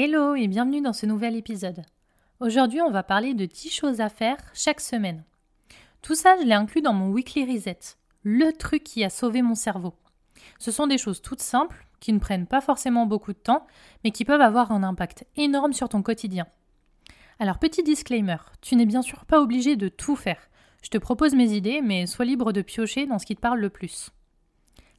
Hello 0.00 0.36
et 0.36 0.46
bienvenue 0.46 0.80
dans 0.80 0.92
ce 0.92 1.06
nouvel 1.06 1.34
épisode. 1.34 1.82
Aujourd'hui, 2.38 2.80
on 2.80 2.92
va 2.92 3.02
parler 3.02 3.34
de 3.34 3.46
10 3.46 3.68
choses 3.68 4.00
à 4.00 4.08
faire 4.08 4.36
chaque 4.54 4.80
semaine. 4.80 5.24
Tout 6.02 6.14
ça, 6.14 6.36
je 6.40 6.46
l'ai 6.46 6.54
inclus 6.54 6.82
dans 6.82 6.92
mon 6.92 7.10
Weekly 7.10 7.52
Reset, 7.52 7.80
le 8.22 8.52
truc 8.52 8.84
qui 8.84 9.02
a 9.02 9.10
sauvé 9.10 9.42
mon 9.42 9.56
cerveau. 9.56 9.94
Ce 10.60 10.70
sont 10.70 10.86
des 10.86 10.98
choses 10.98 11.20
toutes 11.20 11.40
simples, 11.40 11.84
qui 11.98 12.12
ne 12.12 12.20
prennent 12.20 12.46
pas 12.46 12.60
forcément 12.60 13.06
beaucoup 13.06 13.32
de 13.32 13.38
temps, 13.38 13.66
mais 14.04 14.12
qui 14.12 14.24
peuvent 14.24 14.40
avoir 14.40 14.70
un 14.70 14.84
impact 14.84 15.26
énorme 15.36 15.72
sur 15.72 15.88
ton 15.88 16.02
quotidien. 16.02 16.46
Alors 17.40 17.58
petit 17.58 17.82
disclaimer, 17.82 18.38
tu 18.60 18.76
n'es 18.76 18.86
bien 18.86 19.02
sûr 19.02 19.24
pas 19.24 19.42
obligé 19.42 19.74
de 19.74 19.88
tout 19.88 20.14
faire. 20.14 20.48
Je 20.80 20.90
te 20.90 20.98
propose 20.98 21.34
mes 21.34 21.54
idées, 21.54 21.80
mais 21.82 22.06
sois 22.06 22.24
libre 22.24 22.52
de 22.52 22.62
piocher 22.62 23.06
dans 23.06 23.18
ce 23.18 23.26
qui 23.26 23.34
te 23.34 23.40
parle 23.40 23.58
le 23.58 23.68
plus. 23.68 24.10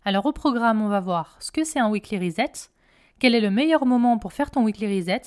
Alors 0.04 0.26
au 0.26 0.34
programme, 0.34 0.82
on 0.82 0.90
va 0.90 1.00
voir 1.00 1.38
ce 1.40 1.54
que 1.54 1.64
c'est 1.64 1.80
un 1.80 1.90
weekly 1.90 2.18
reset, 2.18 2.70
quel 3.20 3.36
est 3.36 3.42
le 3.42 3.52
meilleur 3.52 3.86
moment 3.86 4.18
pour 4.18 4.34
faire 4.34 4.52
ton 4.52 4.64
weekly 4.64 5.00
reset, 5.00 5.22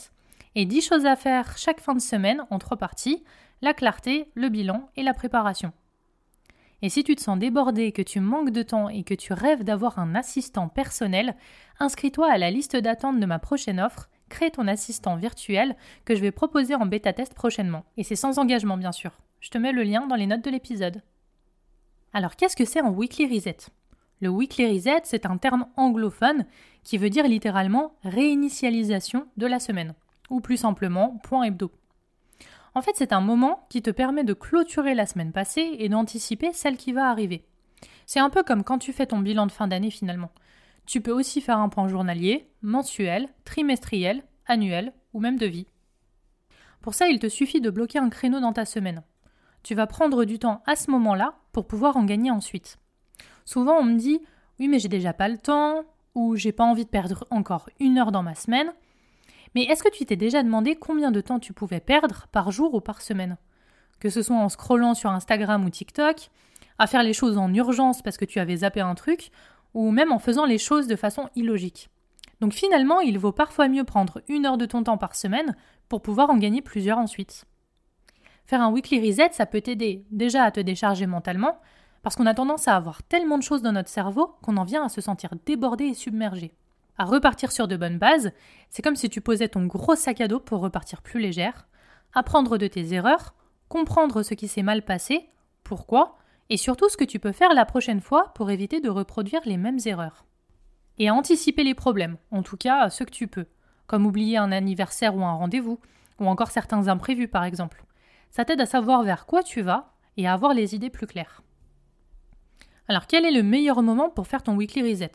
et 0.54 0.66
10 0.66 0.86
choses 0.86 1.06
à 1.06 1.16
faire 1.16 1.56
chaque 1.56 1.80
fin 1.80 1.94
de 1.94 2.00
semaine 2.00 2.44
en 2.50 2.58
trois 2.58 2.76
parties, 2.76 3.22
la 3.62 3.74
clarté, 3.74 4.28
le 4.34 4.48
bilan 4.48 4.88
et 4.96 5.02
la 5.02 5.14
préparation. 5.14 5.72
Et 6.82 6.88
si 6.88 7.04
tu 7.04 7.14
te 7.14 7.22
sens 7.22 7.38
débordé, 7.38 7.92
que 7.92 8.02
tu 8.02 8.18
manques 8.18 8.50
de 8.50 8.62
temps 8.62 8.88
et 8.88 9.04
que 9.04 9.14
tu 9.14 9.32
rêves 9.32 9.62
d'avoir 9.62 10.00
un 10.00 10.16
assistant 10.16 10.68
personnel, 10.68 11.36
inscris-toi 11.78 12.28
à 12.28 12.38
la 12.38 12.50
liste 12.50 12.76
d'attente 12.76 13.20
de 13.20 13.26
ma 13.26 13.38
prochaine 13.38 13.80
offre, 13.80 14.10
crée 14.28 14.50
ton 14.50 14.66
assistant 14.66 15.16
virtuel 15.16 15.76
que 16.04 16.16
je 16.16 16.20
vais 16.20 16.32
proposer 16.32 16.74
en 16.74 16.86
bêta 16.86 17.12
test 17.12 17.34
prochainement. 17.34 17.84
Et 17.96 18.02
c'est 18.02 18.16
sans 18.16 18.38
engagement 18.38 18.76
bien 18.76 18.90
sûr. 18.90 19.12
Je 19.38 19.50
te 19.50 19.58
mets 19.58 19.72
le 19.72 19.84
lien 19.84 20.06
dans 20.08 20.16
les 20.16 20.26
notes 20.26 20.44
de 20.44 20.50
l'épisode. 20.50 21.02
Alors 22.12 22.34
qu'est-ce 22.34 22.56
que 22.56 22.64
c'est 22.64 22.80
un 22.80 22.90
weekly 22.90 23.32
reset? 23.32 23.58
Le 24.22 24.28
weekly 24.28 24.72
reset, 24.72 25.00
c'est 25.02 25.26
un 25.26 25.36
terme 25.36 25.66
anglophone 25.76 26.46
qui 26.84 26.96
veut 26.96 27.10
dire 27.10 27.26
littéralement 27.26 27.96
réinitialisation 28.04 29.26
de 29.36 29.46
la 29.48 29.58
semaine, 29.58 29.96
ou 30.30 30.40
plus 30.40 30.58
simplement 30.58 31.18
point 31.24 31.42
hebdo. 31.42 31.72
En 32.76 32.82
fait, 32.82 32.92
c'est 32.94 33.12
un 33.12 33.20
moment 33.20 33.66
qui 33.68 33.82
te 33.82 33.90
permet 33.90 34.22
de 34.22 34.32
clôturer 34.32 34.94
la 34.94 35.06
semaine 35.06 35.32
passée 35.32 35.74
et 35.76 35.88
d'anticiper 35.88 36.52
celle 36.52 36.76
qui 36.76 36.92
va 36.92 37.10
arriver. 37.10 37.44
C'est 38.06 38.20
un 38.20 38.30
peu 38.30 38.44
comme 38.44 38.62
quand 38.62 38.78
tu 38.78 38.92
fais 38.92 39.06
ton 39.06 39.18
bilan 39.18 39.46
de 39.46 39.52
fin 39.52 39.66
d'année 39.66 39.90
finalement. 39.90 40.30
Tu 40.86 41.00
peux 41.00 41.10
aussi 41.10 41.40
faire 41.40 41.58
un 41.58 41.68
point 41.68 41.88
journalier, 41.88 42.48
mensuel, 42.62 43.28
trimestriel, 43.44 44.22
annuel 44.46 44.92
ou 45.14 45.18
même 45.18 45.36
de 45.36 45.46
vie. 45.46 45.66
Pour 46.80 46.94
ça, 46.94 47.08
il 47.08 47.18
te 47.18 47.28
suffit 47.28 47.60
de 47.60 47.70
bloquer 47.70 47.98
un 47.98 48.08
créneau 48.08 48.38
dans 48.38 48.52
ta 48.52 48.66
semaine. 48.66 49.02
Tu 49.64 49.74
vas 49.74 49.88
prendre 49.88 50.24
du 50.24 50.38
temps 50.38 50.62
à 50.66 50.76
ce 50.76 50.92
moment-là 50.92 51.34
pour 51.50 51.66
pouvoir 51.66 51.96
en 51.96 52.04
gagner 52.04 52.30
ensuite. 52.30 52.78
Souvent, 53.44 53.78
on 53.78 53.84
me 53.84 53.98
dit 53.98 54.20
Oui, 54.58 54.68
mais 54.68 54.78
j'ai 54.78 54.88
déjà 54.88 55.12
pas 55.12 55.28
le 55.28 55.38
temps, 55.38 55.84
ou 56.14 56.36
j'ai 56.36 56.52
pas 56.52 56.64
envie 56.64 56.84
de 56.84 56.90
perdre 56.90 57.26
encore 57.30 57.68
une 57.80 57.98
heure 57.98 58.12
dans 58.12 58.22
ma 58.22 58.34
semaine. 58.34 58.72
Mais 59.54 59.64
est-ce 59.64 59.82
que 59.82 59.90
tu 59.90 60.04
t'es 60.04 60.16
déjà 60.16 60.42
demandé 60.42 60.76
combien 60.76 61.10
de 61.10 61.20
temps 61.20 61.38
tu 61.38 61.52
pouvais 61.52 61.80
perdre 61.80 62.26
par 62.32 62.50
jour 62.50 62.74
ou 62.74 62.80
par 62.80 63.02
semaine? 63.02 63.36
Que 64.00 64.10
ce 64.10 64.22
soit 64.22 64.36
en 64.36 64.48
scrollant 64.48 64.94
sur 64.94 65.10
Instagram 65.10 65.64
ou 65.64 65.70
TikTok, 65.70 66.30
à 66.78 66.86
faire 66.86 67.02
les 67.02 67.12
choses 67.12 67.38
en 67.38 67.52
urgence 67.52 68.02
parce 68.02 68.16
que 68.16 68.24
tu 68.24 68.40
avais 68.40 68.58
zappé 68.58 68.80
un 68.80 68.94
truc, 68.94 69.30
ou 69.74 69.90
même 69.90 70.12
en 70.12 70.18
faisant 70.18 70.44
les 70.44 70.58
choses 70.58 70.86
de 70.86 70.96
façon 70.96 71.28
illogique. 71.36 71.88
Donc 72.40 72.54
finalement, 72.54 73.00
il 73.00 73.18
vaut 73.18 73.32
parfois 73.32 73.68
mieux 73.68 73.84
prendre 73.84 74.20
une 74.28 74.46
heure 74.46 74.58
de 74.58 74.66
ton 74.66 74.82
temps 74.82 74.98
par 74.98 75.14
semaine 75.14 75.54
pour 75.88 76.02
pouvoir 76.02 76.30
en 76.30 76.36
gagner 76.36 76.62
plusieurs 76.62 76.98
ensuite. 76.98 77.44
Faire 78.46 78.60
un 78.60 78.72
weekly 78.72 79.06
reset, 79.06 79.32
ça 79.32 79.46
peut 79.46 79.60
t'aider 79.60 80.04
déjà 80.10 80.42
à 80.42 80.50
te 80.50 80.60
décharger 80.60 81.06
mentalement, 81.06 81.58
parce 82.02 82.16
qu'on 82.16 82.26
a 82.26 82.34
tendance 82.34 82.68
à 82.68 82.76
avoir 82.76 83.02
tellement 83.02 83.38
de 83.38 83.42
choses 83.42 83.62
dans 83.62 83.72
notre 83.72 83.88
cerveau 83.88 84.34
qu'on 84.42 84.56
en 84.56 84.64
vient 84.64 84.84
à 84.84 84.88
se 84.88 85.00
sentir 85.00 85.30
débordé 85.46 85.84
et 85.84 85.94
submergé 85.94 86.52
à 86.98 87.04
repartir 87.04 87.52
sur 87.52 87.68
de 87.68 87.76
bonnes 87.76 87.98
bases, 87.98 88.32
c'est 88.70 88.82
comme 88.82 88.96
si 88.96 89.08
tu 89.08 89.20
posais 89.20 89.48
ton 89.48 89.66
gros 89.66 89.94
sac 89.94 90.20
à 90.20 90.28
dos 90.28 90.40
pour 90.40 90.60
repartir 90.60 91.02
plus 91.02 91.20
légère, 91.20 91.66
apprendre 92.14 92.58
de 92.58 92.66
tes 92.66 92.92
erreurs, 92.92 93.34
comprendre 93.68 94.22
ce 94.22 94.34
qui 94.34 94.48
s'est 94.48 94.62
mal 94.62 94.82
passé, 94.82 95.28
pourquoi, 95.64 96.16
et 96.50 96.56
surtout 96.56 96.88
ce 96.88 96.96
que 96.96 97.04
tu 97.04 97.18
peux 97.18 97.32
faire 97.32 97.54
la 97.54 97.64
prochaine 97.64 98.00
fois 98.00 98.32
pour 98.34 98.50
éviter 98.50 98.80
de 98.80 98.90
reproduire 98.90 99.40
les 99.44 99.56
mêmes 99.56 99.78
erreurs. 99.86 100.26
Et 100.98 101.08
à 101.08 101.14
anticiper 101.14 101.64
les 101.64 101.74
problèmes, 101.74 102.18
en 102.30 102.42
tout 102.42 102.58
cas 102.58 102.90
ceux 102.90 103.06
que 103.06 103.10
tu 103.10 103.26
peux, 103.26 103.46
comme 103.86 104.06
oublier 104.06 104.36
un 104.36 104.52
anniversaire 104.52 105.16
ou 105.16 105.24
un 105.24 105.32
rendez-vous, 105.32 105.80
ou 106.20 106.26
encore 106.26 106.50
certains 106.50 106.88
imprévus 106.88 107.28
par 107.28 107.44
exemple. 107.44 107.84
Ça 108.30 108.44
t'aide 108.44 108.60
à 108.60 108.66
savoir 108.66 109.02
vers 109.02 109.26
quoi 109.26 109.42
tu 109.42 109.62
vas 109.62 109.94
et 110.16 110.26
à 110.26 110.34
avoir 110.34 110.52
les 110.52 110.74
idées 110.74 110.90
plus 110.90 111.06
claires. 111.06 111.42
Alors 112.88 113.06
quel 113.06 113.24
est 113.24 113.30
le 113.30 113.44
meilleur 113.44 113.80
moment 113.82 114.10
pour 114.10 114.26
faire 114.26 114.42
ton 114.42 114.56
weekly 114.56 114.82
reset? 114.82 115.12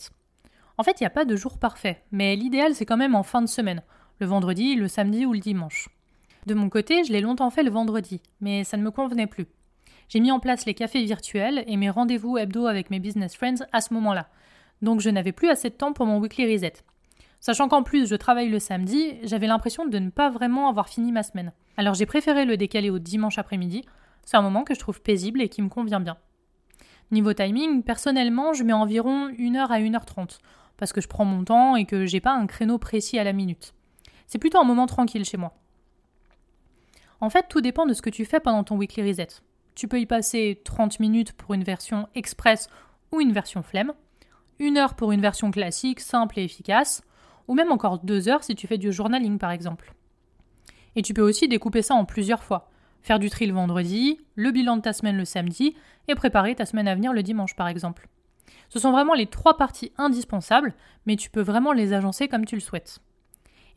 En 0.78 0.84
fait, 0.84 1.00
il 1.00 1.04
n'y 1.04 1.08
a 1.08 1.12
pas 1.12 1.26
de 1.26 1.36
jour 1.36 1.58
parfait, 1.58 2.04
mais 2.12 2.36
l'idéal 2.36 2.74
c'est 2.74 2.86
quand 2.86 2.98
même 2.98 3.16
en 3.16 3.24
fin 3.24 3.42
de 3.42 3.48
semaine, 3.48 3.84
le 4.20 4.28
vendredi, 4.28 4.76
le 4.76 4.88
samedi 4.88 5.26
ou 5.26 5.34
le 5.34 5.40
dimanche. 5.40 5.90
De 6.46 6.54
mon 6.54 6.70
côté, 6.70 7.04
je 7.04 7.12
l'ai 7.12 7.20
longtemps 7.20 7.50
fait 7.50 7.64
le 7.64 7.72
vendredi, 7.72 8.22
mais 8.40 8.64
ça 8.64 8.78
ne 8.78 8.84
me 8.84 8.92
convenait 8.92 9.28
plus. 9.28 9.48
J'ai 10.08 10.22
mis 10.22 10.32
en 10.32 10.40
place 10.40 10.66
les 10.66 10.74
cafés 10.74 11.04
virtuels 11.04 11.66
et 11.68 11.76
mes 11.76 11.90
rendez-vous 11.90 12.38
hebdo 12.38 12.68
avec 12.68 12.90
mes 12.90 13.00
business 13.00 13.36
friends 13.36 13.66
à 13.74 13.82
ce 13.82 13.94
moment-là, 13.96 14.30
donc 14.82 15.02
je 15.02 15.10
n'avais 15.10 15.34
plus 15.34 15.50
assez 15.50 15.70
de 15.70 15.76
temps 15.76 15.92
pour 15.92 16.06
mon 16.06 16.20
weekly 16.20 16.52
reset. 16.52 16.74
Sachant 17.42 17.68
qu'en 17.68 17.84
plus 17.84 18.08
je 18.08 18.16
travaille 18.16 18.50
le 18.50 18.60
samedi, 18.60 19.16
j'avais 19.24 19.48
l'impression 19.48 19.86
de 19.86 20.00
ne 20.00 20.10
pas 20.10 20.30
vraiment 20.30 20.70
avoir 20.70 20.88
fini 20.88 21.12
ma 21.12 21.24
semaine. 21.24 21.52
Alors 21.76 21.96
j'ai 21.96 22.06
préféré 22.06 22.46
le 22.46 22.56
décaler 22.56 22.90
au 22.90 23.00
dimanche 23.00 23.38
après-midi, 23.38 23.84
c'est 24.24 24.38
un 24.38 24.42
moment 24.42 24.64
que 24.64 24.74
je 24.74 24.80
trouve 24.80 25.02
paisible 25.02 25.42
et 25.42 25.50
qui 25.50 25.62
me 25.62 25.70
convient 25.70 26.00
bien. 26.00 26.18
Niveau 27.12 27.34
timing, 27.34 27.84
personnellement, 27.84 28.54
je 28.54 28.64
mets 28.64 28.74
environ 28.74 29.30
1h 29.30 29.68
à 29.68 29.80
1h30 29.80 30.40
parce 30.78 30.94
que 30.94 31.02
je 31.02 31.08
prends 31.08 31.26
mon 31.26 31.44
temps 31.44 31.76
et 31.76 31.86
que 31.86 32.06
j'ai 32.06 32.20
pas 32.20 32.34
un 32.34 32.48
créneau 32.48 32.78
précis 32.78 33.18
à 33.18 33.24
la 33.24 33.34
minute. 33.34 33.74
C'est 34.28 34.38
plutôt 34.38 34.60
un 34.60 34.64
moment 34.64 34.86
tranquille 34.86 35.26
chez 35.26 35.38
moi. 35.38 35.54
En 37.20 37.30
fait, 37.30 37.48
tout 37.50 37.62
dépend 37.62 37.86
de 37.86 37.94
ce 37.94 38.02
que 38.02 38.10
tu 38.10 38.26
fais 38.26 38.40
pendant 38.40 38.64
ton 38.64 38.78
weekly 38.78 39.10
reset. 39.10 39.28
Tu 39.74 39.88
peux 39.88 40.00
y 40.00 40.06
passer 40.06 40.62
30 40.64 41.00
minutes 41.00 41.34
pour 41.34 41.54
une 41.54 41.64
version 41.64 42.08
express 42.14 42.70
ou 43.12 43.22
une 43.22 43.32
version 43.32 43.64
flemme, 43.64 43.94
une 44.60 44.78
heure 44.78 44.96
pour 44.96 45.12
une 45.12 45.22
version 45.22 45.50
classique, 45.50 46.00
simple 46.00 46.40
et 46.40 46.44
efficace, 46.44 47.04
ou 47.48 47.56
même 47.56 47.72
encore 47.72 48.00
deux 48.00 48.28
heures 48.28 48.44
si 48.44 48.56
tu 48.56 48.68
fais 48.68 48.78
du 48.78 48.92
journaling 48.92 49.40
par 49.40 49.52
exemple. 49.52 49.94
Et 50.96 51.02
tu 51.02 51.14
peux 51.14 51.22
aussi 51.22 51.48
découper 51.48 51.82
ça 51.82 51.96
en 51.96 52.06
plusieurs 52.06 52.44
fois. 52.44 52.70
Faire 53.08 53.20
du 53.20 53.30
tri 53.30 53.46
le 53.46 53.54
vendredi, 53.54 54.20
le 54.36 54.52
bilan 54.52 54.76
de 54.76 54.82
ta 54.82 54.92
semaine 54.92 55.16
le 55.16 55.24
samedi, 55.24 55.78
et 56.10 56.16
préparer 56.16 56.56
ta 56.56 56.66
semaine 56.66 56.90
à 56.90 56.94
venir 56.96 57.14
le 57.14 57.24
dimanche 57.24 57.56
par 57.56 57.70
exemple. 57.70 58.10
Ce 58.68 58.80
sont 58.80 58.92
vraiment 58.92 59.14
les 59.14 59.28
trois 59.28 59.56
parties 59.56 59.94
indispensables, 59.98 60.74
mais 61.06 61.16
tu 61.16 61.30
peux 61.30 61.42
vraiment 61.42 61.72
les 61.72 61.94
agencer 61.94 62.28
comme 62.28 62.44
tu 62.44 62.56
le 62.56 62.62
souhaites. 62.62 63.00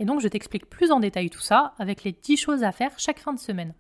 Et 0.01 0.05
donc 0.05 0.21
je 0.21 0.27
t'explique 0.27 0.69
plus 0.69 0.91
en 0.91 0.99
détail 0.99 1.31
tout 1.31 1.39
ça 1.39 1.75
avec 1.79 2.03
les 2.03 2.11
10 2.11 2.39
choses 2.39 2.65
à 2.65 2.73
faire 2.73 2.91
chaque 2.99 3.21
fin 3.21 3.33
de 3.33 3.39
semaine. 3.39 3.73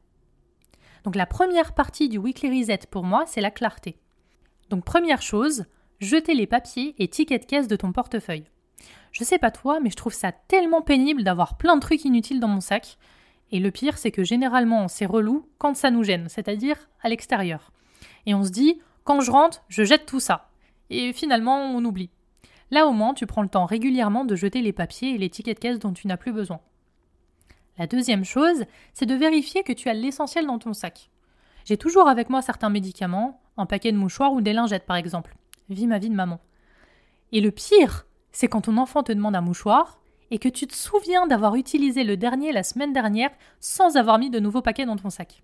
Donc 1.03 1.17
la 1.17 1.27
première 1.27 1.75
partie 1.75 2.09
du 2.09 2.19
weekly 2.19 2.61
reset 2.61 2.87
pour 2.89 3.03
moi, 3.03 3.25
c'est 3.27 3.41
la 3.41 3.51
clarté. 3.51 3.99
Donc 4.69 4.85
première 4.85 5.21
chose, 5.21 5.65
jeter 5.99 6.35
les 6.35 6.47
papiers 6.47 6.95
et 7.01 7.09
tickets 7.09 7.43
de 7.43 7.47
caisse 7.47 7.67
de 7.67 7.75
ton 7.75 7.91
portefeuille. 7.91 8.45
Je 9.11 9.25
sais 9.25 9.39
pas 9.39 9.51
toi, 9.51 9.81
mais 9.81 9.91
je 9.91 9.97
trouve 9.97 10.15
ça 10.15 10.31
tellement 10.31 10.81
pénible 10.81 11.25
d'avoir 11.25 11.57
plein 11.57 11.75
de 11.75 11.81
trucs 11.81 12.05
inutiles 12.05 12.39
dans 12.39 12.47
mon 12.47 12.61
sac. 12.61 12.99
Et 13.53 13.59
le 13.59 13.71
pire, 13.71 13.99
c'est 13.99 14.13
que 14.13 14.25
généralement, 14.25 14.89
c'est 14.89 15.07
relou 15.07 15.47
quand 15.59 15.77
ça 15.77 15.91
nous 15.91 16.05
gêne, 16.05 16.29
c'est-à-dire 16.29 16.77
à, 17.03 17.09
l'extérieur. 17.09 17.73
Et 18.27 18.35
on 18.35 18.45
se 18.45 18.51
dit, 18.51 18.81
quand 19.05 19.21
je 19.21 19.31
rentre, 19.31 19.63
je 19.69 19.83
jette 19.83 20.07
tout 20.07 20.21
ça 20.21 20.51
et 20.91 21.13
finalement 21.13 21.59
on 21.71 21.85
oublie. 21.85 22.11
Là 22.71 22.87
au 22.87 22.93
moins, 22.93 23.15
tu 23.15 23.27
prends 23.27 23.43
le 23.43 23.49
temps 23.49 23.65
régulièrement 23.65 24.25
de 24.25 24.37
jeter 24.37 24.61
les 24.61 24.73
papiers 24.73 25.15
et 25.15 25.19
les 25.19 25.31
tickets 25.31 25.57
de 25.57 25.61
caisse 25.61 25.79
dont 25.79 25.93
tu 25.93 26.07
n'as 26.07 26.17
plus 26.17 26.33
besoin. 26.33 26.61
La 27.79 27.87
deuxième 27.87 28.25
chose, 28.25 28.65
c'est 28.93 29.07
de 29.07 29.15
vérifier 29.15 29.63
que 29.63 29.73
tu 29.73 29.89
as 29.89 29.95
l'essentiel 29.95 30.47
dans 30.47 30.59
ton 30.59 30.75
sac. 30.75 31.11
J'ai 31.65 31.77
toujours 31.77 32.09
avec 32.09 32.29
moi 32.29 32.43
certains 32.43 32.69
médicaments, 32.69 33.41
un 33.57 33.67
paquet 33.67 33.93
de 33.93 33.97
mouchoirs 33.97 34.33
ou 34.33 34.41
des 34.41 34.53
lingettes 34.53 34.87
par 34.87 34.97
exemple. 34.97 35.35
Vis 35.69 35.87
ma 35.87 35.99
vie 35.99 36.11
de 36.11 36.15
maman. 36.15 36.41
Et 37.33 37.41
le 37.41 37.51
pire, 37.51 38.07
c'est 38.33 38.49
quand 38.49 38.63
ton 38.63 38.77
enfant 38.77 39.03
te 39.03 39.13
demande 39.13 39.37
un 39.37 39.41
mouchoir 39.41 40.00
et 40.31 40.39
que 40.39 40.49
tu 40.49 40.67
te 40.67 40.75
souviens 40.75 41.27
d'avoir 41.27 41.57
utilisé 41.57 42.05
le 42.05 42.17
dernier 42.17 42.53
la 42.53 42.63
semaine 42.63 42.93
dernière 42.93 43.31
sans 43.61 43.97
avoir 43.97 44.19
mis 44.19 44.31
de 44.31 44.41
nouveaux 44.41 44.63
paquets 44.63 44.87
dans 44.87 44.97
ton 44.97 45.11
sac. 45.11 45.43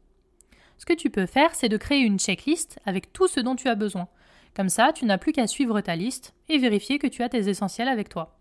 Ce 0.79 0.87
que 0.87 0.93
tu 0.93 1.11
peux 1.11 1.27
faire, 1.27 1.55
c'est 1.55 1.69
de 1.69 1.77
créer 1.77 2.01
une 2.01 2.19
checklist 2.19 2.79
avec 2.85 3.13
tout 3.13 3.29
ce 3.29 3.41
dont 3.41 3.57
tu 3.57 3.69
as 3.69 3.75
besoin. 3.75 4.09
Comme 4.55 4.69
ça, 4.69 4.93
tu 4.93 5.05
n'as 5.05 5.19
plus 5.19 5.33
qu'à 5.33 5.47
suivre 5.47 5.81
ta 5.81 5.97
liste 5.97 6.35
et 6.49 6.59
vérifier 6.59 6.99
que 6.99 7.07
tu 7.07 7.23
as 7.23 7.29
tes 7.29 7.49
essentiels 7.49 7.89
avec 7.89 8.09
toi. 8.09 8.39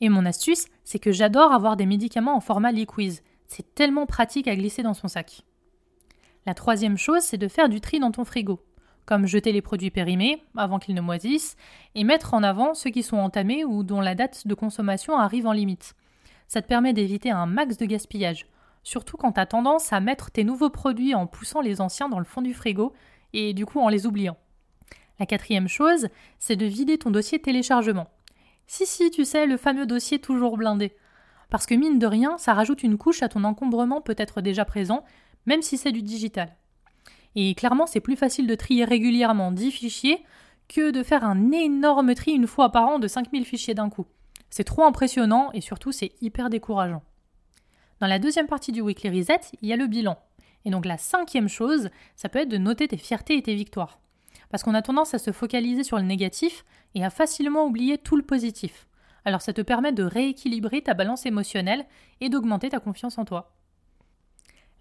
Et 0.00 0.08
mon 0.08 0.26
astuce, 0.26 0.66
c'est 0.84 0.98
que 0.98 1.12
j'adore 1.12 1.52
avoir 1.52 1.76
des 1.76 1.86
médicaments 1.86 2.36
en 2.36 2.40
format 2.40 2.72
liquiz, 2.72 3.22
C'est 3.46 3.74
tellement 3.74 4.06
pratique 4.06 4.48
à 4.48 4.56
glisser 4.56 4.82
dans 4.82 4.94
son 4.94 5.08
sac. 5.08 5.42
La 6.46 6.54
troisième 6.54 6.98
chose, 6.98 7.22
c'est 7.22 7.38
de 7.38 7.48
faire 7.48 7.68
du 7.68 7.80
tri 7.80 8.00
dans 8.00 8.10
ton 8.10 8.24
frigo, 8.24 8.60
comme 9.06 9.26
jeter 9.26 9.52
les 9.52 9.62
produits 9.62 9.90
périmés 9.90 10.42
avant 10.56 10.78
qu'ils 10.78 10.94
ne 10.94 11.00
moisissent 11.00 11.56
et 11.94 12.04
mettre 12.04 12.34
en 12.34 12.42
avant 12.42 12.74
ceux 12.74 12.90
qui 12.90 13.02
sont 13.02 13.18
entamés 13.18 13.64
ou 13.64 13.82
dont 13.82 14.00
la 14.00 14.14
date 14.14 14.46
de 14.46 14.54
consommation 14.54 15.16
arrive 15.16 15.46
en 15.46 15.52
limite. 15.52 15.94
Ça 16.48 16.62
te 16.62 16.68
permet 16.68 16.92
d'éviter 16.92 17.30
un 17.30 17.46
max 17.46 17.76
de 17.76 17.86
gaspillage, 17.86 18.46
surtout 18.82 19.16
quand 19.16 19.32
tu 19.32 19.40
as 19.40 19.46
tendance 19.46 19.92
à 19.92 20.00
mettre 20.00 20.30
tes 20.30 20.44
nouveaux 20.44 20.70
produits 20.70 21.14
en 21.14 21.26
poussant 21.26 21.60
les 21.60 21.80
anciens 21.80 22.08
dans 22.08 22.18
le 22.18 22.24
fond 22.24 22.42
du 22.42 22.54
frigo 22.54 22.92
et 23.32 23.52
du 23.52 23.66
coup 23.66 23.80
en 23.80 23.88
les 23.88 24.06
oubliant. 24.06 24.36
La 25.18 25.26
quatrième 25.26 25.68
chose, 25.68 26.08
c'est 26.38 26.56
de 26.56 26.66
vider 26.66 26.98
ton 26.98 27.10
dossier 27.10 27.38
téléchargement. 27.40 28.08
Si, 28.66 28.86
si, 28.86 29.10
tu 29.10 29.24
sais, 29.24 29.46
le 29.46 29.56
fameux 29.56 29.86
dossier 29.86 30.18
toujours 30.18 30.56
blindé. 30.56 30.96
Parce 31.50 31.66
que 31.66 31.74
mine 31.74 31.98
de 31.98 32.06
rien, 32.06 32.36
ça 32.38 32.54
rajoute 32.54 32.82
une 32.82 32.98
couche 32.98 33.22
à 33.22 33.28
ton 33.28 33.44
encombrement 33.44 34.00
peut-être 34.00 34.40
déjà 34.40 34.64
présent, 34.64 35.04
même 35.46 35.62
si 35.62 35.76
c'est 35.76 35.92
du 35.92 36.02
digital. 36.02 36.56
Et 37.36 37.54
clairement, 37.54 37.86
c'est 37.86 38.00
plus 38.00 38.16
facile 38.16 38.46
de 38.46 38.54
trier 38.54 38.84
régulièrement 38.84 39.52
10 39.52 39.70
fichiers 39.70 40.24
que 40.68 40.90
de 40.90 41.02
faire 41.02 41.24
un 41.24 41.52
énorme 41.52 42.14
tri 42.14 42.32
une 42.32 42.46
fois 42.46 42.70
par 42.70 42.88
an 42.88 42.98
de 42.98 43.08
5000 43.08 43.44
fichiers 43.44 43.74
d'un 43.74 43.90
coup. 43.90 44.06
C'est 44.50 44.64
trop 44.64 44.84
impressionnant 44.84 45.50
et 45.52 45.60
surtout 45.60 45.92
c'est 45.92 46.12
hyper 46.20 46.48
décourageant. 46.48 47.02
Dans 48.00 48.06
la 48.06 48.18
deuxième 48.18 48.46
partie 48.46 48.72
du 48.72 48.80
Weekly 48.80 49.10
Reset, 49.10 49.40
il 49.62 49.68
y 49.68 49.72
a 49.72 49.76
le 49.76 49.86
bilan. 49.86 50.18
Et 50.64 50.70
donc 50.70 50.86
la 50.86 50.96
cinquième 50.98 51.48
chose, 51.48 51.90
ça 52.16 52.28
peut 52.28 52.38
être 52.38 52.48
de 52.48 52.58
noter 52.58 52.88
tes 52.88 52.96
fiertés 52.96 53.36
et 53.36 53.42
tes 53.42 53.54
victoires. 53.54 53.98
Parce 54.50 54.62
qu'on 54.62 54.74
a 54.74 54.82
tendance 54.82 55.14
à 55.14 55.18
se 55.18 55.32
focaliser 55.32 55.84
sur 55.84 55.96
le 55.96 56.04
négatif 56.04 56.64
et 56.94 57.04
à 57.04 57.10
facilement 57.10 57.66
oublier 57.66 57.98
tout 57.98 58.16
le 58.16 58.22
positif. 58.22 58.86
Alors 59.24 59.42
ça 59.42 59.52
te 59.52 59.62
permet 59.62 59.92
de 59.92 60.04
rééquilibrer 60.04 60.82
ta 60.82 60.94
balance 60.94 61.26
émotionnelle 61.26 61.86
et 62.20 62.28
d'augmenter 62.28 62.68
ta 62.68 62.78
confiance 62.78 63.18
en 63.18 63.24
toi. 63.24 63.53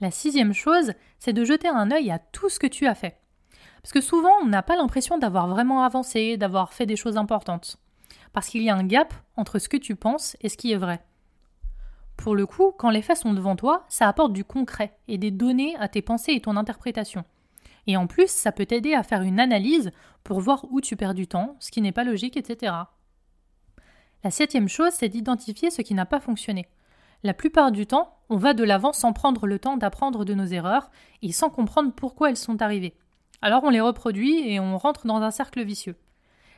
La 0.03 0.11
sixième 0.11 0.51
chose, 0.51 0.91
c'est 1.17 1.31
de 1.31 1.45
jeter 1.45 1.69
un 1.69 1.89
œil 1.89 2.11
à 2.11 2.19
tout 2.19 2.49
ce 2.49 2.59
que 2.59 2.67
tu 2.67 2.87
as 2.87 2.93
fait. 2.93 3.21
Parce 3.81 3.93
que 3.93 4.01
souvent, 4.01 4.33
on 4.41 4.47
n'a 4.47 4.61
pas 4.61 4.75
l'impression 4.75 5.17
d'avoir 5.17 5.47
vraiment 5.47 5.83
avancé, 5.83 6.35
d'avoir 6.35 6.73
fait 6.73 6.85
des 6.85 6.97
choses 6.97 7.15
importantes. 7.15 7.77
Parce 8.33 8.49
qu'il 8.49 8.63
y 8.63 8.69
a 8.69 8.75
un 8.75 8.83
gap 8.83 9.13
entre 9.37 9.59
ce 9.59 9.69
que 9.69 9.77
tu 9.77 9.95
penses 9.95 10.35
et 10.41 10.49
ce 10.49 10.57
qui 10.57 10.73
est 10.73 10.77
vrai. 10.77 11.01
Pour 12.17 12.35
le 12.35 12.45
coup, 12.45 12.73
quand 12.77 12.89
les 12.89 13.01
faits 13.01 13.19
sont 13.19 13.31
devant 13.31 13.55
toi, 13.55 13.85
ça 13.87 14.09
apporte 14.09 14.33
du 14.33 14.43
concret 14.43 14.93
et 15.07 15.17
des 15.17 15.31
données 15.31 15.77
à 15.77 15.87
tes 15.87 16.01
pensées 16.01 16.33
et 16.33 16.41
ton 16.41 16.57
interprétation. 16.57 17.23
Et 17.87 17.95
en 17.95 18.05
plus, 18.05 18.29
ça 18.29 18.51
peut 18.51 18.65
t'aider 18.65 18.93
à 18.93 19.03
faire 19.03 19.21
une 19.21 19.39
analyse 19.39 19.91
pour 20.25 20.41
voir 20.41 20.65
où 20.69 20.81
tu 20.81 20.97
perds 20.97 21.13
du 21.13 21.27
temps, 21.27 21.55
ce 21.61 21.71
qui 21.71 21.81
n'est 21.81 21.93
pas 21.93 22.03
logique, 22.03 22.35
etc. 22.35 22.73
La 24.25 24.31
septième 24.31 24.67
chose, 24.67 24.91
c'est 24.91 25.07
d'identifier 25.07 25.71
ce 25.71 25.81
qui 25.81 25.93
n'a 25.93 26.05
pas 26.05 26.19
fonctionné. 26.19 26.67
La 27.23 27.33
plupart 27.33 27.71
du 27.71 27.87
temps, 27.87 28.17
on 28.29 28.35
va 28.35 28.53
de 28.53 28.65
l'avant 28.65 28.91
sans 28.91 29.13
prendre 29.13 29.47
le 29.47 29.57
temps 29.57 29.77
d'apprendre 29.77 30.25
de 30.25 30.33
nos 30.33 30.45
erreurs 30.45 30.91
et 31.21 31.31
sans 31.31 31.49
comprendre 31.49 31.93
pourquoi 31.93 32.29
elles 32.29 32.37
sont 32.37 32.61
arrivées. 32.61 32.97
Alors 33.41 33.63
on 33.63 33.69
les 33.69 33.79
reproduit 33.79 34.45
et 34.49 34.59
on 34.59 34.77
rentre 34.77 35.07
dans 35.07 35.21
un 35.21 35.31
cercle 35.31 35.63
vicieux. 35.63 35.95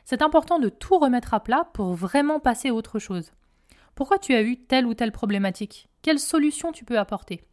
C'est 0.04 0.22
important 0.22 0.58
de 0.58 0.68
tout 0.68 0.98
remettre 0.98 1.34
à 1.34 1.40
plat 1.40 1.68
pour 1.72 1.94
vraiment 1.94 2.40
passer 2.40 2.70
à 2.70 2.74
autre 2.74 2.98
chose. 2.98 3.30
Pourquoi 3.94 4.18
tu 4.18 4.34
as 4.34 4.42
eu 4.42 4.56
telle 4.56 4.86
ou 4.86 4.94
telle 4.94 5.12
problématique? 5.12 5.88
Quelle 6.02 6.18
solution 6.18 6.72
tu 6.72 6.84
peux 6.84 6.98
apporter? 6.98 7.44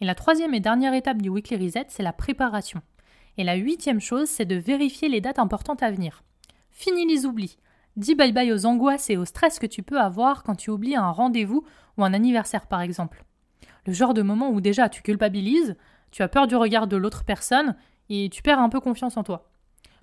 Et 0.00 0.04
la 0.04 0.14
troisième 0.14 0.54
et 0.54 0.60
dernière 0.60 0.94
étape 0.94 1.22
du 1.22 1.30
Weekly 1.30 1.56
Reset, 1.56 1.86
c'est 1.88 2.02
la 2.02 2.12
préparation. 2.12 2.82
Et 3.38 3.44
la 3.44 3.54
huitième 3.54 4.00
chose, 4.00 4.28
c'est 4.28 4.44
de 4.44 4.56
vérifier 4.56 5.08
les 5.08 5.20
dates 5.20 5.38
importantes 5.38 5.82
à 5.82 5.90
venir. 5.90 6.22
Fini 6.70 7.06
les 7.06 7.24
oublis. 7.24 7.56
Dis 7.96 8.14
bye 8.14 8.32
bye 8.32 8.52
aux 8.52 8.66
angoisses 8.66 9.10
et 9.10 9.16
au 9.16 9.24
stress 9.24 9.58
que 9.58 9.66
tu 9.66 9.82
peux 9.82 9.98
avoir 9.98 10.44
quand 10.44 10.54
tu 10.54 10.70
oublies 10.70 10.94
un 10.94 11.10
rendez-vous 11.10 11.64
ou 11.98 12.04
un 12.04 12.14
anniversaire 12.14 12.66
par 12.66 12.80
exemple. 12.80 13.24
Le 13.86 13.92
genre 13.92 14.14
de 14.14 14.22
moment 14.22 14.50
où 14.50 14.60
déjà 14.60 14.88
tu 14.88 15.02
culpabilises, 15.02 15.76
tu 16.10 16.22
as 16.22 16.28
peur 16.28 16.46
du 16.46 16.56
regard 16.56 16.86
de 16.86 16.96
l'autre 16.96 17.24
personne 17.24 17.76
et 18.08 18.30
tu 18.30 18.42
perds 18.42 18.60
un 18.60 18.68
peu 18.68 18.80
confiance 18.80 19.16
en 19.16 19.22
toi. 19.22 19.50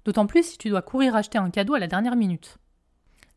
D'autant 0.03 0.27
plus 0.27 0.43
si 0.43 0.57
tu 0.57 0.69
dois 0.69 0.83
courir 0.83 1.15
acheter 1.15 1.37
un 1.37 1.49
cadeau 1.49 1.73
à 1.73 1.79
la 1.79 1.87
dernière 1.87 2.15
minute. 2.15 2.57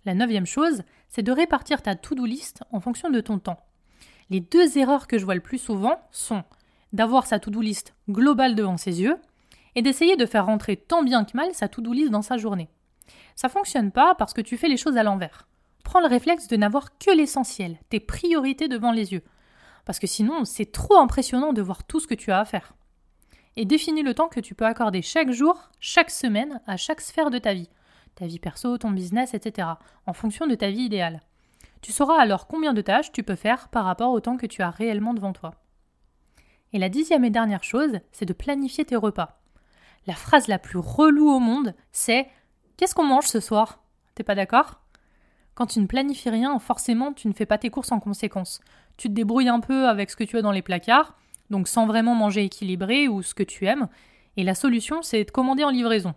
La 0.04 0.14
neuvième 0.14 0.46
chose, 0.46 0.82
c'est 1.08 1.22
de 1.22 1.32
répartir 1.32 1.82
ta 1.82 1.94
to-do 1.94 2.26
list 2.26 2.62
en 2.70 2.80
fonction 2.80 3.10
de 3.10 3.20
ton 3.20 3.38
temps. 3.38 3.60
Les 4.30 4.40
deux 4.40 4.76
erreurs 4.76 5.06
que 5.06 5.18
je 5.18 5.24
vois 5.24 5.34
le 5.34 5.40
plus 5.40 5.58
souvent 5.58 6.00
sont 6.12 6.44
d'avoir 6.92 7.26
sa 7.26 7.38
to-do 7.38 7.60
list 7.60 7.94
globale 8.08 8.54
devant 8.54 8.76
ses 8.76 9.00
yeux 9.00 9.16
et 9.74 9.82
d'essayer 9.82 10.16
de 10.16 10.26
faire 10.26 10.46
rentrer 10.46 10.76
tant 10.76 11.02
bien 11.02 11.24
que 11.24 11.36
mal 11.36 11.54
sa 11.54 11.68
to-do 11.68 11.92
list 11.92 12.10
dans 12.10 12.22
sa 12.22 12.36
journée. 12.36 12.68
Ça 13.36 13.48
fonctionne 13.48 13.90
pas 13.90 14.14
parce 14.14 14.34
que 14.34 14.40
tu 14.40 14.56
fais 14.56 14.68
les 14.68 14.76
choses 14.76 14.96
à 14.96 15.02
l'envers. 15.02 15.46
Prends 15.88 16.00
le 16.00 16.06
réflexe 16.06 16.48
de 16.48 16.56
n'avoir 16.58 16.98
que 16.98 17.10
l'essentiel, 17.10 17.78
tes 17.88 17.98
priorités 17.98 18.68
devant 18.68 18.92
les 18.92 19.14
yeux. 19.14 19.22
Parce 19.86 19.98
que 19.98 20.06
sinon, 20.06 20.44
c'est 20.44 20.70
trop 20.70 20.98
impressionnant 20.98 21.54
de 21.54 21.62
voir 21.62 21.84
tout 21.84 21.98
ce 21.98 22.06
que 22.06 22.14
tu 22.14 22.30
as 22.30 22.40
à 22.40 22.44
faire. 22.44 22.74
Et 23.56 23.64
définis 23.64 24.02
le 24.02 24.12
temps 24.12 24.28
que 24.28 24.38
tu 24.38 24.54
peux 24.54 24.66
accorder 24.66 25.00
chaque 25.00 25.30
jour, 25.30 25.70
chaque 25.80 26.10
semaine, 26.10 26.60
à 26.66 26.76
chaque 26.76 27.00
sphère 27.00 27.30
de 27.30 27.38
ta 27.38 27.54
vie. 27.54 27.70
Ta 28.16 28.26
vie 28.26 28.38
perso, 28.38 28.76
ton 28.76 28.90
business, 28.90 29.32
etc. 29.32 29.66
En 30.04 30.12
fonction 30.12 30.46
de 30.46 30.54
ta 30.56 30.68
vie 30.68 30.82
idéale. 30.82 31.22
Tu 31.80 31.90
sauras 31.90 32.20
alors 32.20 32.48
combien 32.48 32.74
de 32.74 32.82
tâches 32.82 33.10
tu 33.10 33.22
peux 33.22 33.34
faire 33.34 33.68
par 33.68 33.86
rapport 33.86 34.12
au 34.12 34.20
temps 34.20 34.36
que 34.36 34.44
tu 34.44 34.60
as 34.60 34.68
réellement 34.68 35.14
devant 35.14 35.32
toi. 35.32 35.54
Et 36.74 36.78
la 36.78 36.90
dixième 36.90 37.24
et 37.24 37.30
dernière 37.30 37.64
chose, 37.64 37.98
c'est 38.12 38.26
de 38.26 38.34
planifier 38.34 38.84
tes 38.84 38.96
repas. 38.96 39.40
La 40.06 40.14
phrase 40.14 40.48
la 40.48 40.58
plus 40.58 40.78
relou 40.78 41.30
au 41.30 41.38
monde, 41.38 41.74
c'est 41.92 42.28
Qu'est-ce 42.76 42.94
qu'on 42.94 43.06
mange 43.06 43.28
ce 43.28 43.40
soir? 43.40 43.82
T'es 44.14 44.22
pas 44.22 44.34
d'accord? 44.34 44.82
Quand 45.58 45.66
tu 45.66 45.80
ne 45.80 45.86
planifies 45.86 46.30
rien, 46.30 46.56
forcément, 46.60 47.12
tu 47.12 47.26
ne 47.26 47.32
fais 47.32 47.44
pas 47.44 47.58
tes 47.58 47.68
courses 47.68 47.90
en 47.90 47.98
conséquence. 47.98 48.60
Tu 48.96 49.08
te 49.08 49.12
débrouilles 49.12 49.48
un 49.48 49.58
peu 49.58 49.88
avec 49.88 50.08
ce 50.08 50.14
que 50.14 50.22
tu 50.22 50.36
as 50.36 50.40
dans 50.40 50.52
les 50.52 50.62
placards, 50.62 51.16
donc 51.50 51.66
sans 51.66 51.84
vraiment 51.84 52.14
manger 52.14 52.44
équilibré 52.44 53.08
ou 53.08 53.22
ce 53.22 53.34
que 53.34 53.42
tu 53.42 53.66
aimes, 53.66 53.88
et 54.36 54.44
la 54.44 54.54
solution, 54.54 55.02
c'est 55.02 55.24
de 55.24 55.32
commander 55.32 55.64
en 55.64 55.70
livraison. 55.70 56.14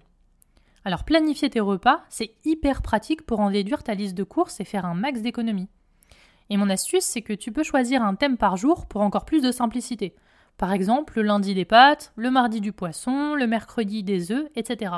Alors 0.85 1.05
planifier 1.05 1.49
tes 1.49 1.59
repas, 1.59 2.03
c'est 2.07 2.35
hyper 2.45 2.83
pratique 2.83 3.25
pour 3.25 3.39
en 3.39 3.49
déduire 3.49 3.81
ta 3.81 3.95
liste 3.95 4.13
de 4.13 4.23
courses 4.23 4.59
et 4.59 4.63
faire 4.63 4.85
un 4.85 4.93
max 4.93 5.21
d'économies. 5.21 5.69
Et 6.51 6.57
mon 6.57 6.69
astuce, 6.69 7.05
c'est 7.05 7.23
que 7.23 7.33
tu 7.33 7.51
peux 7.51 7.63
choisir 7.63 8.03
un 8.03 8.13
thème 8.13 8.37
par 8.37 8.57
jour 8.57 8.85
pour 8.85 9.01
encore 9.01 9.25
plus 9.25 9.41
de 9.41 9.51
simplicité. 9.51 10.13
Par 10.57 10.71
exemple, 10.71 11.13
le 11.15 11.23
lundi 11.23 11.55
des 11.55 11.65
pâtes, 11.65 12.13
le 12.15 12.29
mardi 12.29 12.61
du 12.61 12.73
poisson, 12.73 13.33
le 13.33 13.47
mercredi 13.47 14.03
des 14.03 14.31
œufs, 14.31 14.49
etc. 14.55 14.93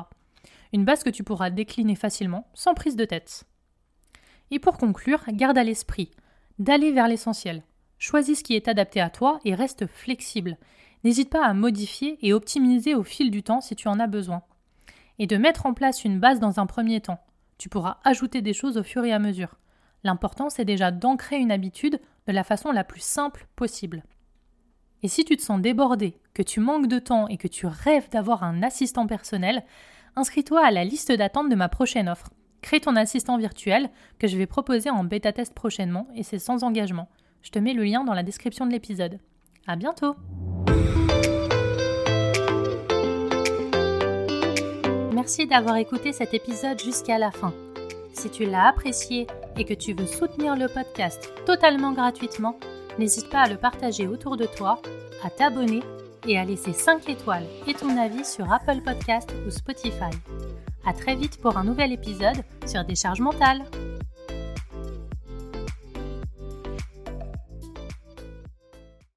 Une 0.73 0.83
base 0.83 1.05
que 1.05 1.09
tu 1.09 1.23
pourras 1.23 1.49
décliner 1.49 1.95
facilement, 1.95 2.49
sans 2.53 2.73
prise 2.73 2.97
de 2.97 3.05
tête. 3.05 3.45
Et 4.53 4.59
pour 4.59 4.77
conclure, 4.77 5.23
garde 5.29 5.57
à 5.57 5.63
l'esprit 5.63 6.11
d'aller 6.59 6.91
vers 6.91 7.07
l'essentiel. 7.07 7.63
Choisis 7.97 8.37
ce 8.37 8.43
qui 8.43 8.53
est 8.55 8.67
adapté 8.67 9.01
à 9.01 9.09
toi 9.09 9.39
et 9.45 9.55
reste 9.55 9.87
flexible. 9.87 10.59
N'hésite 11.03 11.31
pas 11.31 11.43
à 11.43 11.55
modifier 11.55 12.19
et 12.21 12.33
optimiser 12.33 12.93
au 12.93 13.01
fil 13.01 13.31
du 13.31 13.41
temps 13.41 13.61
si 13.61 13.75
tu 13.75 13.87
en 13.87 13.99
as 13.99 14.05
besoin. 14.05 14.43
Et 15.17 15.25
de 15.25 15.37
mettre 15.37 15.65
en 15.65 15.73
place 15.73 16.05
une 16.05 16.19
base 16.19 16.39
dans 16.39 16.59
un 16.59 16.67
premier 16.67 17.01
temps. 17.01 17.17
Tu 17.57 17.67
pourras 17.67 17.97
ajouter 18.03 18.43
des 18.43 18.53
choses 18.53 18.77
au 18.77 18.83
fur 18.83 19.03
et 19.03 19.11
à 19.11 19.17
mesure. 19.17 19.55
L'important, 20.03 20.51
c'est 20.51 20.65
déjà 20.65 20.91
d'ancrer 20.91 21.37
une 21.37 21.51
habitude 21.51 21.99
de 22.27 22.31
la 22.31 22.43
façon 22.43 22.71
la 22.71 22.83
plus 22.83 23.01
simple 23.01 23.47
possible. 23.55 24.03
Et 25.01 25.07
si 25.07 25.25
tu 25.25 25.35
te 25.35 25.41
sens 25.41 25.61
débordé, 25.61 26.19
que 26.35 26.43
tu 26.43 26.59
manques 26.59 26.87
de 26.87 26.99
temps 26.99 27.27
et 27.27 27.37
que 27.37 27.47
tu 27.47 27.65
rêves 27.65 28.11
d'avoir 28.11 28.43
un 28.43 28.61
assistant 28.61 29.07
personnel, 29.07 29.63
inscris-toi 30.15 30.63
à 30.63 30.69
la 30.69 30.83
liste 30.83 31.11
d'attente 31.11 31.49
de 31.49 31.55
ma 31.55 31.69
prochaine 31.69 32.07
offre. 32.07 32.29
Crée 32.63 32.79
ton 32.79 32.95
assistant 32.95 33.37
virtuel 33.37 33.89
que 34.19 34.27
je 34.27 34.37
vais 34.37 34.47
proposer 34.47 34.89
en 34.89 35.03
bêta 35.03 35.33
test 35.33 35.53
prochainement 35.53 36.07
et 36.15 36.23
c'est 36.23 36.39
sans 36.39 36.63
engagement. 36.63 37.09
Je 37.41 37.51
te 37.51 37.59
mets 37.59 37.73
le 37.73 37.83
lien 37.83 38.05
dans 38.05 38.13
la 38.13 38.23
description 38.23 38.65
de 38.65 38.71
l'épisode. 38.71 39.19
À 39.67 39.75
bientôt! 39.75 40.15
Merci 45.13 45.45
d'avoir 45.45 45.75
écouté 45.75 46.13
cet 46.13 46.33
épisode 46.33 46.81
jusqu'à 46.81 47.17
la 47.17 47.31
fin. 47.31 47.53
Si 48.13 48.29
tu 48.29 48.45
l'as 48.45 48.69
apprécié 48.69 49.27
et 49.57 49.65
que 49.65 49.73
tu 49.73 49.93
veux 49.93 50.07
soutenir 50.07 50.55
le 50.55 50.69
podcast 50.69 51.33
totalement 51.45 51.91
gratuitement, 51.91 52.57
n'hésite 52.97 53.29
pas 53.29 53.41
à 53.41 53.49
le 53.49 53.57
partager 53.57 54.07
autour 54.07 54.37
de 54.37 54.45
toi, 54.45 54.81
à 55.21 55.29
t'abonner 55.29 55.81
et 56.25 56.39
à 56.39 56.45
laisser 56.45 56.71
5 56.71 57.09
étoiles 57.09 57.45
et 57.67 57.73
ton 57.73 57.97
avis 57.97 58.23
sur 58.23 58.51
Apple 58.51 58.81
Podcast 58.85 59.29
ou 59.45 59.51
Spotify. 59.51 60.11
À 60.85 60.93
très 60.93 61.15
vite 61.15 61.39
pour 61.41 61.57
un 61.57 61.63
nouvel 61.63 61.91
épisode 61.93 62.43
sur 62.65 62.83
Décharge 62.83 63.21
mentale. 63.21 63.63